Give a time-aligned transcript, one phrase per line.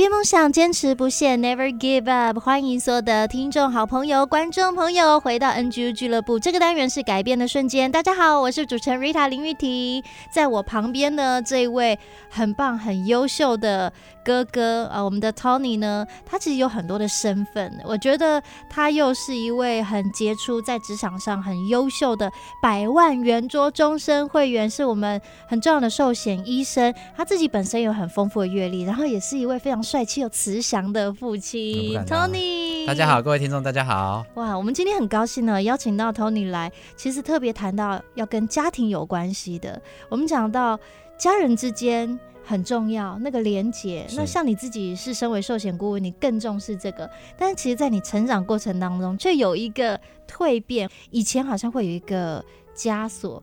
[0.00, 2.40] 改变梦想，坚持不懈，Never give up。
[2.40, 6.38] 欢迎所有的听众、好朋友、观众朋友回到 NGU 俱乐部。
[6.38, 7.92] 这个单元是改变的瞬间。
[7.92, 11.98] 大家好，我是主持人 Rita 林玉婷，在我旁边呢，这一位
[12.30, 13.92] 很棒、很优秀的
[14.30, 17.68] 哥哥啊，我们的 Tony 呢，他其实有很多的身份。
[17.84, 22.30] 我觉得他又是一位很杰出，在职场上很优秀的
[22.62, 26.94] 百万圆桌终身会员，是我们很重要的寿险医生。
[27.16, 29.80] 他自己本身有很丰富的阅历，然后也是一位非常。
[29.82, 34.24] 帅气又慈祥的父亲 Tony，大家好，各位听众，大家好。
[34.34, 39.80] 哇，我们今天很高兴呢，邀请到 Tony 来，其实特别谈到要跟家庭有关系的。
[40.08, 40.78] 我们讲到
[41.18, 44.06] 家人之间很重要，那个连结。
[44.16, 47.08] 那像你自己是身为寿险顾问，你更重视这个。
[47.36, 50.88] 但是其实，在你成长过程当中，却有一个蜕变。
[51.10, 53.42] 以前好像会有一个枷锁，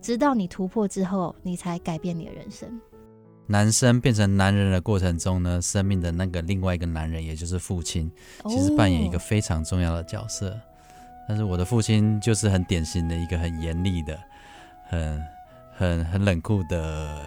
[0.00, 2.68] 直到你突破之后，你才改变你的人生。
[3.48, 8.10] 男生变成男人的过程中呢，生命的那个另外一个男人，也就是父亲，
[8.48, 10.50] 其实扮演一个非常重要的角色。
[10.50, 10.60] 哦、
[11.28, 14.18] 但是我的父亲就是很典型的一个很严厉的、
[14.88, 15.24] 很
[15.76, 17.22] 很很冷酷的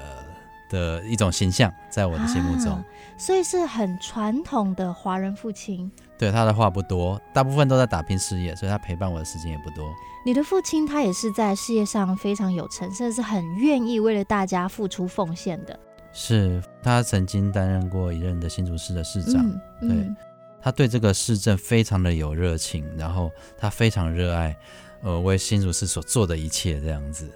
[0.70, 2.72] 的一种形象，在我的心目中。
[2.72, 2.86] 啊、
[3.18, 5.92] 所以是很传统的华人父亲。
[6.18, 9.90] 对，他的话不多，大部分都在打拼事业，所以他陪伴我的时间也不多。
[10.26, 15.80] 你的父亲他也是在事业上非常有成，甚至是很愿意为了大家付出奉献的。
[16.12, 20.16] 是他曾经担任过一任的新竹市的市长，嗯嗯、对，
[20.62, 24.56] 他对这个市政非常的有热情，然后他非常热爱，
[25.04, 27.30] 呃，为新竹市所做的一切这样子。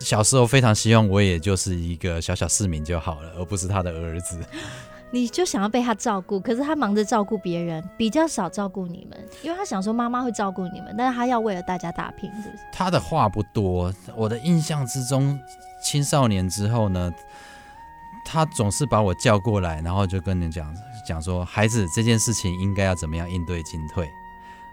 [0.00, 4.38] 小时候非常希望我也就是一个小小市民就好了，而不是他的儿子。
[5.10, 12.62] 你就想要被他照顾，可是他忙着照顾别人，比较少照顾你们，因为他想说妈妈会照顾你们，但是他要为了大家打拼，是不是？
[12.70, 15.38] 他的话不多，我的印象之中，
[15.82, 17.10] 青少年之后呢，
[18.22, 20.76] 他总是把我叫过来，然后就跟你讲
[21.06, 24.06] 讲说，孩子这件事情应该要怎么样应对进退。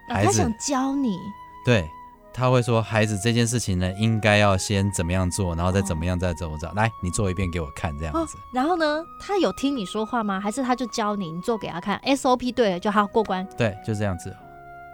[0.09, 1.17] 孩子，他想教你。
[1.63, 1.89] 对，
[2.35, 6.69] 他会说，孩子这件事情呢，应该要先怎么样做，然后再怎么样再怎么着。
[6.75, 8.37] 来，你做一遍给我看，这样子。
[8.53, 10.37] 然后呢，他有听你说话吗？
[10.37, 13.47] 还是他就教你，你做给他看？SOP 对了就好过关。
[13.57, 14.35] 对，就这样子。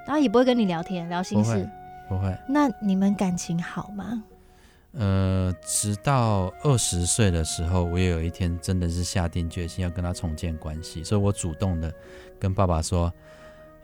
[0.05, 1.67] 然后也不会跟你聊天聊心事。
[2.07, 2.19] 不会。
[2.19, 2.37] 不会。
[2.47, 4.23] 那你们感情好吗？
[4.93, 11.91] 呃，直到二十岁的时候，我也有一天真的是下定决心要跟他重建关系，所以我主动的
[12.37, 13.11] 跟爸爸说，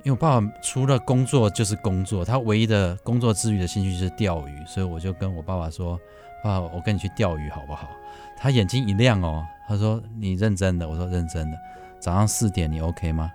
[0.07, 5.99] 因为爸爸除了工作就是工作，他唯一的工作之余的兴趣就是钓鱼，所以我就跟我爸爸说，
[6.41, 7.89] 爸爸，我跟你去钓鱼好不好？
[8.37, 11.57] 他眼睛一亮哦，他说你认真的，我说认真的，
[11.99, 13.29] 早上四点你 OK 吗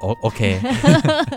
[0.00, 0.60] ？？O，OK，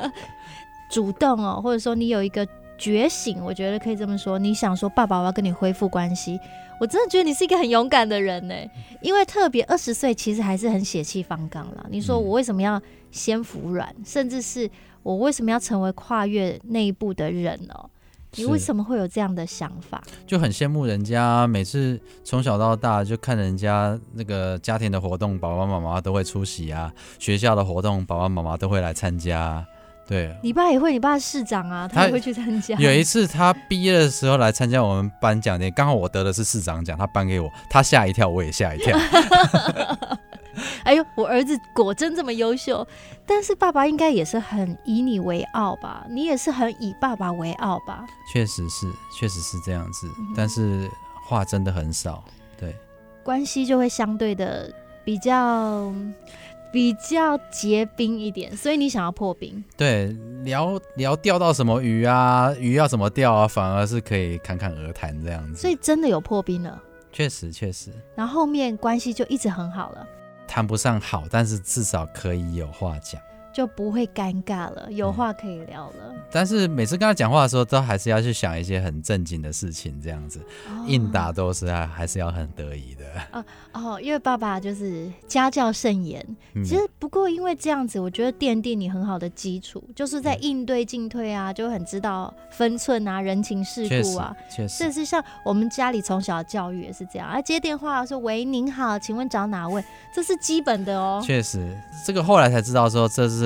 [0.87, 2.47] 主动哦，或者说你有一个。
[2.81, 4.39] 觉醒，我觉得可以这么说。
[4.39, 6.39] 你想说爸爸，我要跟你恢复关系，
[6.79, 8.55] 我真的觉得你是一个很勇敢的人呢。
[9.03, 11.85] 因为特别二十岁，其实还是很血气方刚了。
[11.91, 12.81] 你说我为什么要
[13.11, 14.67] 先服软，嗯、甚至是
[15.03, 17.75] 我为什么要成为跨越那一步的人呢？
[18.37, 20.01] 你为什么会有这样的想法？
[20.25, 29.63] 就很羡慕人家，每次从小到大就看人家那个家庭的活动，爸爸妈妈都会出席啊；学校的活动，爸爸妈妈都会来参加。
[30.07, 32.75] 对，你爸也会，你爸是市长啊，他也会去参加。
[32.77, 38.97] 有一次他毕业的时候来参加我们颁奖典礼，刚好我得的是市长奖，他颁给我，他吓一跳，我也吓一跳。
[40.83, 42.85] 哎呦，我儿子果真这么优秀，
[43.25, 46.05] 但是爸爸应该也是很以你为傲吧？
[46.09, 48.05] 你也是很以爸爸为傲吧？
[48.33, 50.89] 确实是，确实是这样子，但是
[51.25, 52.21] 话真的很少，
[52.59, 52.75] 对，
[53.23, 54.69] 关系就会相对的
[55.05, 55.93] 比较。
[56.71, 59.63] 比较结冰一点，所以你想要破冰？
[59.75, 60.07] 对，
[60.43, 65.59] 聊聊钓到什么鱼啊，鱼要怎么钓啊，反而是可以侃侃而谈这样子。
[65.59, 66.81] 所以真的有破冰了？
[67.11, 67.91] 确实，确实。
[68.15, 70.07] 然后后面关系就一直很好了。
[70.47, 73.21] 谈不上好，但是至少可以有话讲，
[73.53, 76.13] 就不会尴尬了，有话可以聊了。
[76.31, 83.05] 但是每次跟他讲话的时候，都还是要去想一些很正经的事情，这样子，哦、应答都是啊还是要很得意的。
[83.33, 83.43] 哦
[83.73, 86.25] 哦，因为爸爸就是家教甚严。
[86.53, 94.33] 嗯、其实不过因为这样子，我觉得奠定你很好的基础，就是在应对进退啊，就很知道分寸啊，人情世故啊。
[94.49, 99.83] 确实，确实像我们家里从小的教育也是这样，啊，接电话说喂，您好，请问找哪位？
[100.13, 101.21] 这是基本的哦。
[101.25, 103.40] 确实，这个后来才知道说这是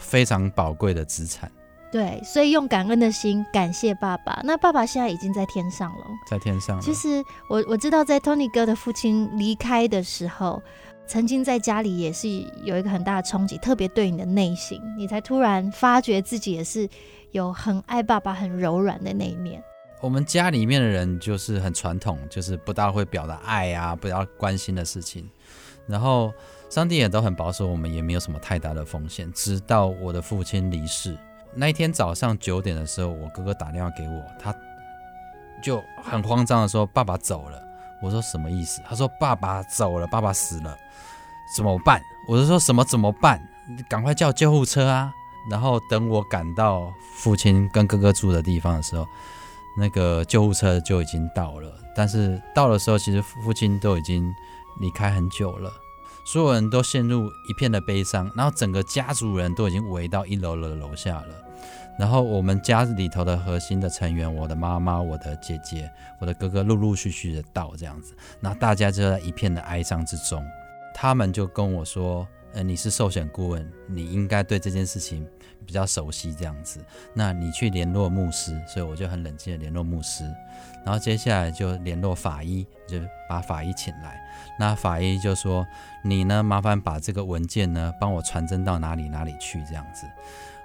[0.00, 1.50] 非常宝贵的资产。
[1.90, 4.40] 对，所以用感恩的心感谢爸爸。
[4.44, 6.80] 那爸爸现在已经在天上了，在天上。
[6.80, 10.62] 其实我我知道，在 Tony 哥的父亲离开的时候，
[11.06, 12.28] 曾经在家里也是
[12.64, 16.88] 有一个很大的冲击，特别对你的内心，你才突然发觉自己也是
[17.32, 19.62] 有很爱爸爸、很柔软的那一面。
[20.00, 25.28] 我们家里面的人就是很传统，就是不大会表达爱啊，不要关心的事情。
[25.86, 26.32] 然后
[26.72, 29.30] 上帝也都很保守，我们也没有什么太大的风险。
[29.34, 31.14] 直到我的父亲离世。
[31.54, 34.54] 那一天早上九点的时候，我哥哥打电话给我，他
[35.62, 37.62] 就很慌张的说：“爸爸走了。”
[38.00, 40.74] 我说：“什么意思？”他说：“爸爸走了，爸爸死了，
[41.54, 43.38] 怎么办？”我就说：“什么怎么办？
[43.86, 45.12] 赶快叫救护车啊！”
[45.50, 49.06] 然后等我赶到父亲跟哥哥住的地方的时候，
[49.76, 51.70] 那个救护车就已经到了。
[51.94, 54.26] 但是到的时候，其实父亲都已经
[54.80, 55.70] 离开很久了。
[56.24, 61.28] 所有人都陷入一片的悲伤，然后整个家族人都已经围到一楼的楼下了。
[61.98, 65.90] 然后我们家里头的核心的成员，我的妈妈、我的姐姐、
[66.20, 70.42] 我的哥哥，陆陆续续的到这样子，那大家就在一片的哀伤之中。
[70.94, 75.26] 他们就跟我说：“呃，你是寿险顾问，你应该对这件事情
[75.62, 76.84] 比较熟悉这样子。
[77.14, 80.24] 那你去联络牧师。”所以我就很冷静的联络牧师。
[80.84, 82.98] 然后接下来就联络法医，就
[83.28, 84.20] 把法医请来。
[84.58, 85.66] 那法医就说
[86.02, 90.06] ：“你呢，麻烦把这个文件呢，帮我传真到哪里哪里去，这样子。”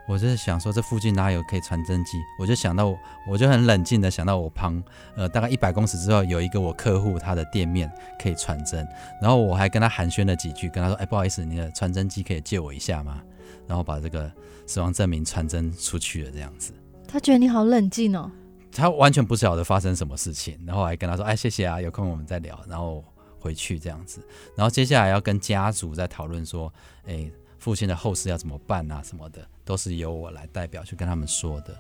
[0.08, 2.18] 我就是想说，这附近哪有可以传真机？
[2.40, 4.82] 我就想到，我就很冷静的想到，我旁
[5.16, 8.88] 呃大概一百公尺之后有一个我客户他的店面可以传真。
[9.22, 13.22] 然后我还跟他寒暄了几句，跟他说：“哎，不好意思，你的传真机可以借我一下吗？”
[13.68, 14.32] 然后把这个
[14.66, 16.74] 死亡证明传真出去了，这样子。
[17.08, 18.32] 他觉得你好冷静哦。
[18.72, 23.04] 他完全不晓得发生什么事情，然后还跟他说：“哎，谢谢啊，有空我们再聊。”然后。
[23.40, 24.20] 回去这样子，
[24.56, 26.74] 然后接下来要跟家族在讨论说，
[27.06, 27.32] 诶，
[27.68, 31.78] 父亲的后事要怎么办啊，什么的，都是由我来代表去跟他们说的。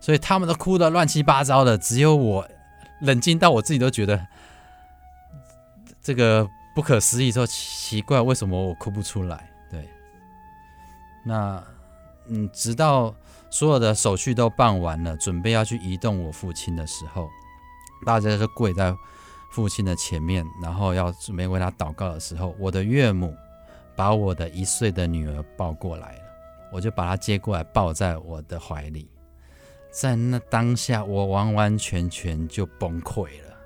[0.00, 2.48] 所以他们都哭得乱七八糟的，只有我
[3.02, 4.26] 冷静到我自己都觉得
[6.00, 9.50] 这个不可思议，说奇怪，为什么我哭不出来？
[9.70, 9.86] 对，
[11.26, 11.62] 那
[12.28, 13.14] 嗯，直到
[13.50, 17.28] 所有的手续都办完了，准备要去移动我父亲的时候，
[18.06, 18.96] 大家就跪在。
[19.50, 23.34] 父亲的前面，然后要准备为他祷告的时候，我的岳母
[23.98, 26.22] 把我的一岁的女儿抱过来了，
[26.70, 29.10] 我就把她接过来抱在我的怀里。
[29.90, 33.56] 在那当下，我完完全全就崩溃了，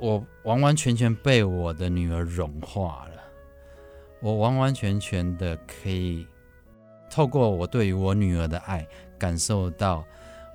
[0.00, 3.22] 我完完全全被我的女儿融化了，
[4.20, 6.26] 我完完全全的可以
[7.08, 8.84] 透过我对于我女儿的爱，
[9.16, 10.04] 感受到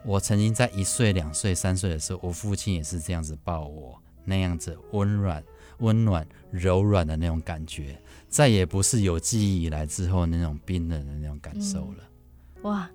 [0.04, 3.98] 我曾经在一岁、两岁、三岁的时候，我父亲也是这样子抱我。
[4.25, 5.42] 那样子温软、
[5.80, 12.04] 温暖、柔软的那种感觉，再也不是有记忆以来之后那种冰冷的那种感受了。
[12.56, 12.90] 嗯、哇，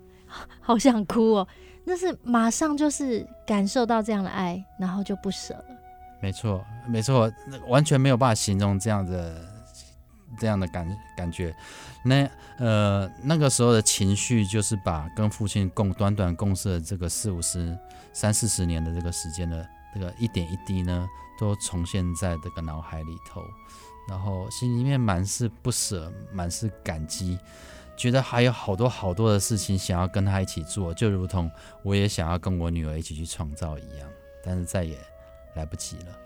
[0.59, 1.47] 好想哭哦！
[1.83, 5.65] 那是马上就是感受到这样的爱，然后就不舍了。
[6.21, 7.31] 没错，没错，
[7.67, 9.45] 完全没有办法形容这样的
[10.39, 11.55] 这样的感感觉。
[12.03, 12.27] 那
[12.57, 17.77] 呃，那个时候的情绪，就是把跟父亲共短短共事的这个四五十、
[18.13, 21.09] 三四十年的这个时间的这个一点一滴呢。
[21.37, 23.43] 都重现在这个脑海里头，
[24.07, 27.37] 然后心里面满是不舍，满是感激，
[27.97, 31.51] 觉得还有好多好多的事情想要跟他一起做，就如同
[31.83, 34.09] 我也想要跟我女儿一起去创造一样，
[34.45, 34.97] 但是再也
[35.55, 36.17] 来不及了。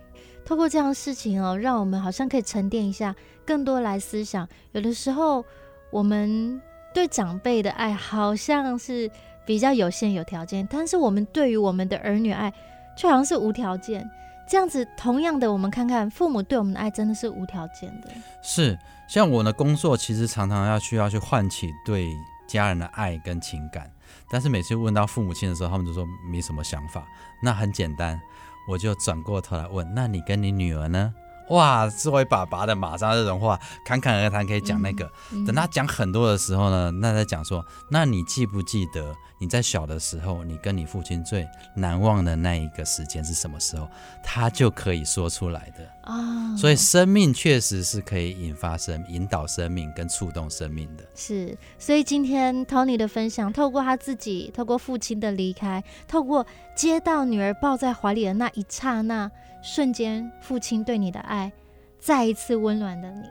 [0.45, 4.47] 透过这样的事情哦，让我们好像可以沉淀一下，更多来思想。
[4.73, 5.43] 有的时候
[5.89, 6.61] 我们
[6.93, 9.09] 对长辈的爱好像是
[9.43, 12.53] 比较有限、有条件，但是我们对于我们的儿女爱
[12.99, 14.05] 却好像是无条件。
[14.45, 18.09] 这样子，同样的，我们看看父母对我们的爱真的是无条件的。
[18.41, 18.77] 是，
[19.07, 22.11] 像我的工作，其实常常要需要去唤起对
[22.45, 23.89] 家人的爱跟情感，
[24.29, 27.07] 但是每次问到父母亲的时候，他们就说没什么想法。
[27.41, 28.19] 那很简单，
[28.67, 31.13] 我就转过头来问：那你跟你女儿呢？
[31.49, 35.09] 哇，作为爸爸的马上这种话侃侃而谈，可以讲那个。
[35.45, 43.87] 等他讲很多的时候呢，那在讲说：那你记不记得你在小的时候，你跟你父亲最难忘的那一个时间是什么时候，
[44.23, 46.55] 他就可以说出来的啊。
[46.55, 51.03] 所以生命确实是可以引发生、引导生命跟触动生命的。
[51.15, 56.45] 是，所以今天 Tony 的分享，透过他自己，透过父亲的离开，透过
[56.79, 59.29] 接到女儿抱在怀里的那一刹那
[59.61, 61.51] 瞬间，父亲对你的爱，
[61.99, 63.23] 再一次温暖的你。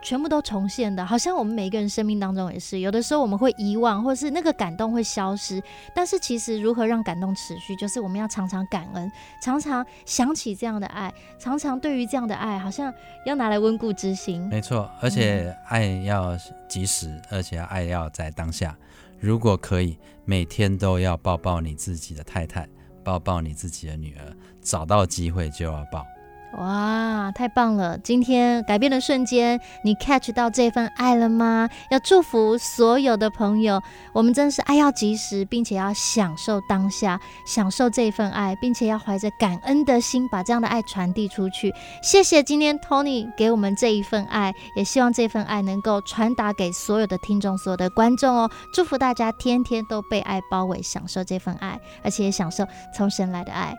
[0.00, 5.60] 全部都重现的，好像我们每一个人生命当中也是，有的时候我们会遗忘，或是那个感动会消失。
[5.92, 9.10] 但是其实如何让感动持续，就是我们要常常感恩，
[9.42, 12.94] 常常想起这样的爱，常常对于这样的爱，好像
[13.26, 14.40] 要拿来温故知新。
[14.46, 18.76] 没错，而且爱要及时，而且爱要在当下。
[19.20, 22.68] 如果可以，每天都要抱抱你自己的太太，
[23.02, 26.06] 抱抱你自己的女儿，找到机会就要抱。
[26.52, 27.98] 哇，太棒了！
[27.98, 31.68] 今天改变的瞬间，你 catch 到这份爱了吗？
[31.90, 33.80] 要祝福所有的朋友，
[34.14, 41.72] 我们真是爱要及时，并且要享受当下，享受这份爱，并且要怀着感恩的心，把这样的爱传递出去。
[42.02, 48.50] 谢谢今天 Tony 给我们这一份爱，也希望这份爱能够传达给所有的听众、所有的观众哦。
[48.72, 53.76] 祝福大家天天都被爱包围，享受这份爱，而且也享受从神来的爱。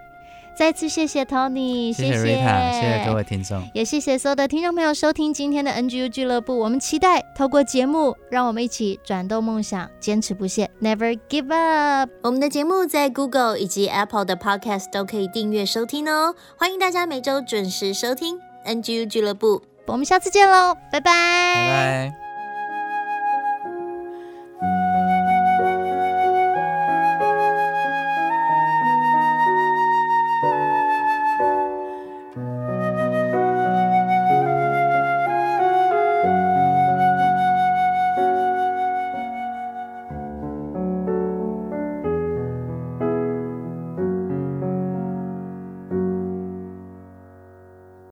[0.60, 6.60] 再次谢谢 Tony，谢谢，谢谢 Rita，谢谢各位听众，也谢谢所有的听众朋友收听今天的 NGU 俱乐部。
[6.60, 12.10] 我们期待透过节目，让我们一起转动梦想，坚持不懈，Never give up。
[12.22, 19.62] 我们的节目在 Google 以及 Apple 的 Podcast 都可以订阅收听哦，欢迎大家每周准时收听 NGU 俱乐部。
[19.86, 22.29] 我们下次见喽，拜拜，拜拜。